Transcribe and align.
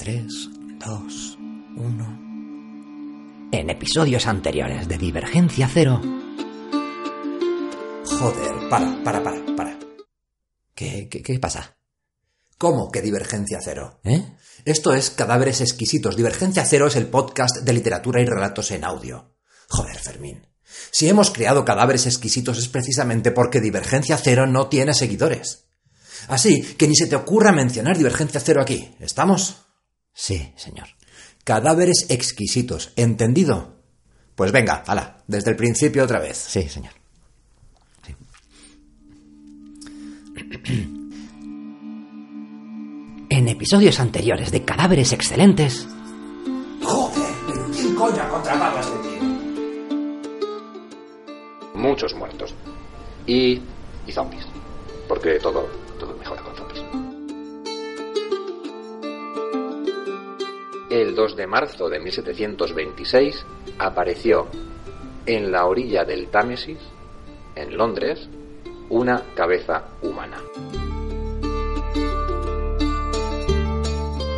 3, 0.00 0.24
2, 0.78 1.38
1. 1.76 3.48
En 3.52 3.68
episodios 3.68 4.26
anteriores 4.26 4.88
de 4.88 4.96
Divergencia 4.96 5.68
Cero. 5.70 6.00
Joder, 8.06 8.68
para, 8.70 9.04
para, 9.04 9.22
para, 9.22 9.44
para. 9.54 9.78
¿Qué, 10.74 11.06
qué, 11.10 11.22
qué 11.22 11.38
pasa? 11.38 11.76
¿Cómo 12.56 12.90
que 12.90 13.02
Divergencia 13.02 13.58
Cero? 13.62 14.00
¿Eh? 14.02 14.24
Esto 14.64 14.94
es 14.94 15.10
Cadáveres 15.10 15.60
Exquisitos. 15.60 16.16
Divergencia 16.16 16.64
Cero 16.64 16.86
es 16.86 16.96
el 16.96 17.08
podcast 17.08 17.58
de 17.58 17.72
literatura 17.74 18.22
y 18.22 18.24
relatos 18.24 18.70
en 18.70 18.84
audio. 18.84 19.34
Joder, 19.68 19.98
Fermín. 19.98 20.46
Si 20.90 21.10
hemos 21.10 21.30
creado 21.30 21.66
Cadáveres 21.66 22.06
Exquisitos 22.06 22.56
es 22.56 22.68
precisamente 22.68 23.32
porque 23.32 23.60
Divergencia 23.60 24.16
Cero 24.16 24.46
no 24.46 24.68
tiene 24.68 24.94
seguidores. 24.94 25.66
Así 26.28 26.62
que 26.62 26.88
ni 26.88 26.96
se 26.96 27.06
te 27.06 27.16
ocurra 27.16 27.52
mencionar 27.52 27.98
Divergencia 27.98 28.40
Cero 28.40 28.62
aquí. 28.62 28.96
¿Estamos? 28.98 29.66
Sí, 30.20 30.52
señor. 30.54 30.86
Cadáveres 31.44 32.04
exquisitos. 32.10 32.92
¿Entendido? 32.94 33.76
Pues 34.34 34.52
venga, 34.52 34.84
hala, 34.86 35.22
desde 35.26 35.52
el 35.52 35.56
principio 35.56 36.04
otra 36.04 36.18
vez. 36.18 36.36
Sí, 36.36 36.68
señor. 36.68 36.92
Sí. 38.06 38.14
En 43.30 43.48
episodios 43.48 43.98
anteriores 44.00 44.50
de 44.50 44.64
Cadáveres 44.64 45.12
Excelentes. 45.12 45.86
Joder, 46.82 47.32
pero 47.46 47.70
¿quién 47.72 47.94
coño 47.94 48.22
ha 48.22 48.28
contratado 48.28 48.76
a 48.76 48.80
este 48.80 48.98
tío? 49.08 49.20
muchos 51.74 52.12
muertos. 52.14 52.54
Y, 53.26 53.62
y 54.06 54.12
zombies. 54.12 54.44
Porque 55.08 55.38
todo, 55.38 55.66
todo 55.98 56.14
mejora 56.16 56.42
con 56.42 56.56
zombies. 56.56 57.09
El 60.90 61.14
2 61.14 61.36
de 61.36 61.46
marzo 61.46 61.88
de 61.88 62.00
1726 62.00 63.46
apareció 63.78 64.48
en 65.24 65.52
la 65.52 65.66
orilla 65.66 66.04
del 66.04 66.28
Támesis, 66.28 66.78
en 67.54 67.76
Londres, 67.76 68.28
una 68.88 69.22
cabeza 69.36 69.84
humana. 70.02 70.38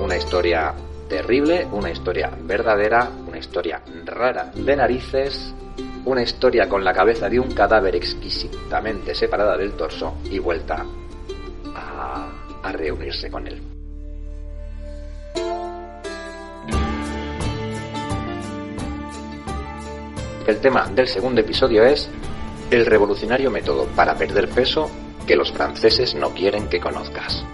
Una 0.00 0.16
historia 0.16 0.72
terrible, 1.08 1.66
una 1.72 1.90
historia 1.90 2.30
verdadera, 2.42 3.10
una 3.26 3.38
historia 3.38 3.82
rara 4.04 4.52
de 4.54 4.76
narices 4.76 5.52
una 6.06 6.22
historia 6.22 6.68
con 6.68 6.84
la 6.84 6.92
cabeza 6.92 7.28
de 7.28 7.40
un 7.40 7.50
cadáver 7.50 7.96
exquisitamente 7.96 9.14
separada 9.14 9.56
del 9.56 9.72
torso 9.72 10.18
y 10.30 10.38
vuelta 10.38 10.86
a, 11.74 12.30
a 12.62 12.72
reunirse 12.72 13.28
con 13.28 13.46
él. 13.48 13.75
El 20.46 20.60
tema 20.60 20.88
del 20.88 21.08
segundo 21.08 21.40
episodio 21.40 21.84
es 21.84 22.08
el 22.70 22.86
revolucionario 22.86 23.50
método 23.50 23.86
para 23.96 24.14
perder 24.14 24.48
peso 24.48 24.88
que 25.26 25.34
los 25.34 25.50
franceses 25.50 26.14
no 26.14 26.30
quieren 26.30 26.68
que 26.68 26.78
conozcas. 26.78 27.44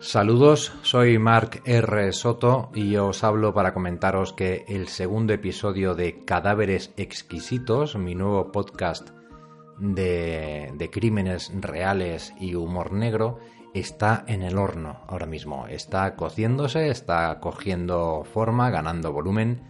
Saludos, 0.00 0.74
soy 0.82 1.18
Mark 1.18 1.62
R. 1.64 2.12
Soto 2.12 2.70
y 2.74 2.96
os 2.96 3.24
hablo 3.24 3.54
para 3.54 3.72
comentaros 3.72 4.34
que 4.34 4.64
el 4.68 4.88
segundo 4.88 5.32
episodio 5.32 5.94
de 5.94 6.24
Cadáveres 6.26 6.92
Exquisitos, 6.98 7.96
mi 7.96 8.14
nuevo 8.14 8.52
podcast 8.52 9.10
de, 9.78 10.72
de, 10.74 10.90
crímenes 10.90 11.50
reales 11.54 12.34
y 12.38 12.54
humor 12.54 12.92
negro, 12.92 13.38
está 13.74 14.24
en 14.26 14.42
el 14.42 14.58
horno 14.58 15.00
ahora 15.08 15.26
mismo. 15.26 15.66
Está 15.66 16.16
cociéndose, 16.16 16.88
está 16.88 17.38
cogiendo 17.40 18.24
forma, 18.24 18.70
ganando 18.70 19.12
volumen 19.12 19.62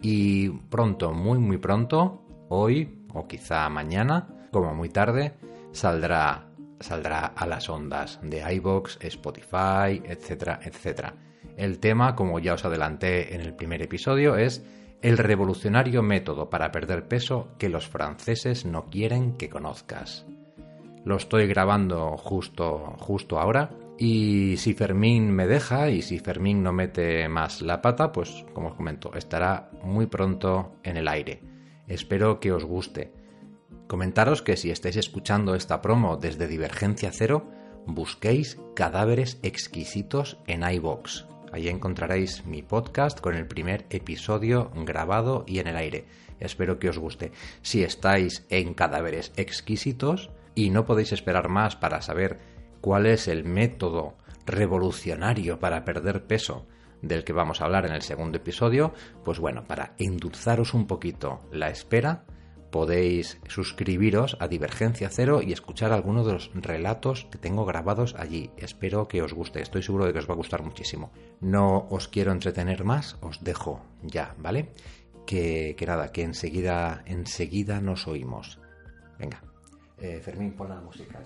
y 0.00 0.50
pronto, 0.50 1.12
muy 1.12 1.38
muy 1.38 1.58
pronto, 1.58 2.22
hoy 2.48 3.06
o 3.12 3.26
quizá 3.26 3.68
mañana, 3.68 4.28
como 4.50 4.74
muy 4.74 4.88
tarde, 4.88 5.34
saldrá 5.72 6.48
saldrá 6.80 7.26
a 7.26 7.46
las 7.46 7.68
ondas 7.68 8.18
de 8.22 8.42
iBox, 8.54 8.98
Spotify, 9.00 10.02
etcétera, 10.04 10.60
etcétera. 10.62 11.14
El 11.56 11.78
tema, 11.78 12.14
como 12.14 12.38
ya 12.40 12.54
os 12.54 12.64
adelanté 12.64 13.34
en 13.34 13.40
el 13.40 13.54
primer 13.54 13.80
episodio, 13.80 14.36
es 14.36 14.64
el 15.02 15.18
revolucionario 15.18 16.02
método 16.02 16.50
para 16.50 16.72
perder 16.72 17.08
peso 17.08 17.54
que 17.58 17.68
los 17.68 17.88
franceses 17.88 18.64
no 18.64 18.90
quieren 18.90 19.36
que 19.36 19.48
conozcas. 19.48 20.26
Lo 21.04 21.16
estoy 21.16 21.46
grabando 21.46 22.16
justo, 22.16 22.96
justo 22.98 23.38
ahora 23.38 23.70
y 23.96 24.56
si 24.56 24.74
Fermín 24.74 25.30
me 25.30 25.46
deja 25.46 25.90
y 25.90 26.02
si 26.02 26.18
Fermín 26.18 26.62
no 26.62 26.72
mete 26.72 27.28
más 27.28 27.62
la 27.62 27.80
pata, 27.80 28.10
pues 28.10 28.44
como 28.52 28.68
os 28.68 28.74
comento, 28.74 29.14
estará 29.14 29.70
muy 29.82 30.06
pronto 30.06 30.76
en 30.82 30.96
el 30.96 31.06
aire. 31.06 31.40
Espero 31.86 32.40
que 32.40 32.52
os 32.52 32.64
guste. 32.64 33.12
Comentaros 33.86 34.42
que 34.42 34.56
si 34.56 34.70
estáis 34.70 34.96
escuchando 34.96 35.54
esta 35.54 35.80
promo 35.80 36.16
desde 36.16 36.48
Divergencia 36.48 37.10
Cero, 37.12 37.46
busquéis 37.86 38.58
cadáveres 38.74 39.38
exquisitos 39.42 40.38
en 40.46 40.68
iBox. 40.68 41.26
Ahí 41.52 41.68
encontraréis 41.68 42.44
mi 42.46 42.62
podcast 42.62 43.20
con 43.20 43.36
el 43.36 43.46
primer 43.46 43.86
episodio 43.90 44.72
grabado 44.74 45.44
y 45.46 45.60
en 45.60 45.68
el 45.68 45.76
aire. 45.76 46.06
Espero 46.40 46.80
que 46.80 46.88
os 46.88 46.98
guste. 46.98 47.30
Si 47.62 47.84
estáis 47.84 48.44
en 48.48 48.74
cadáveres 48.74 49.32
exquisitos 49.36 50.30
y 50.54 50.70
no 50.70 50.84
podéis 50.84 51.12
esperar 51.12 51.48
más 51.48 51.76
para 51.76 52.02
saber 52.02 52.38
cuál 52.80 53.06
es 53.06 53.28
el 53.28 53.44
método 53.44 54.14
revolucionario 54.46 55.58
para 55.58 55.84
perder 55.84 56.26
peso 56.26 56.66
del 57.02 57.24
que 57.24 57.32
vamos 57.32 57.60
a 57.60 57.64
hablar 57.64 57.86
en 57.86 57.92
el 57.92 58.02
segundo 58.02 58.38
episodio, 58.38 58.94
pues 59.24 59.38
bueno, 59.38 59.64
para 59.64 59.94
endulzaros 59.98 60.74
un 60.74 60.86
poquito 60.86 61.40
la 61.52 61.68
espera, 61.68 62.24
podéis 62.70 63.40
suscribiros 63.46 64.36
a 64.40 64.48
Divergencia 64.48 65.08
Cero 65.08 65.40
y 65.42 65.52
escuchar 65.52 65.92
algunos 65.92 66.26
de 66.26 66.32
los 66.32 66.50
relatos 66.54 67.26
que 67.30 67.38
tengo 67.38 67.64
grabados 67.64 68.16
allí. 68.18 68.50
Espero 68.56 69.06
que 69.06 69.22
os 69.22 69.32
guste, 69.32 69.62
estoy 69.62 69.82
seguro 69.82 70.06
de 70.06 70.12
que 70.12 70.18
os 70.18 70.28
va 70.28 70.34
a 70.34 70.38
gustar 70.38 70.62
muchísimo. 70.62 71.12
No 71.40 71.86
os 71.90 72.08
quiero 72.08 72.32
entretener 72.32 72.84
más, 72.84 73.16
os 73.20 73.44
dejo 73.44 73.84
ya, 74.02 74.34
¿vale? 74.38 74.72
Que, 75.26 75.76
que 75.78 75.86
nada, 75.86 76.10
que 76.10 76.22
enseguida, 76.22 77.02
enseguida 77.06 77.80
nos 77.80 78.08
oímos. 78.08 78.58
Venga, 79.18 79.40
eh, 80.04 80.20
Fermín, 80.20 80.52
pon 80.52 80.68
la 80.68 80.80
música. 80.80 81.22